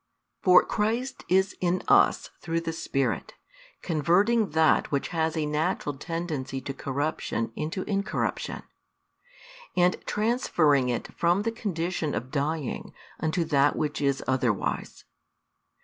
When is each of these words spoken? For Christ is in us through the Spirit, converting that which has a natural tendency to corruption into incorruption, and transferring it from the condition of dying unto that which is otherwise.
For 0.41 0.65
Christ 0.65 1.23
is 1.29 1.55
in 1.61 1.83
us 1.87 2.31
through 2.39 2.61
the 2.61 2.73
Spirit, 2.73 3.35
converting 3.83 4.49
that 4.49 4.91
which 4.91 5.09
has 5.09 5.37
a 5.37 5.45
natural 5.45 5.95
tendency 5.95 6.59
to 6.59 6.73
corruption 6.73 7.51
into 7.55 7.83
incorruption, 7.83 8.63
and 9.77 10.03
transferring 10.07 10.89
it 10.89 11.13
from 11.19 11.43
the 11.43 11.51
condition 11.51 12.15
of 12.15 12.31
dying 12.31 12.93
unto 13.19 13.43
that 13.43 13.75
which 13.75 14.01
is 14.01 14.23
otherwise. 14.25 15.05